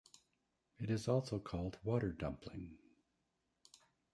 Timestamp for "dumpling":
2.11-2.75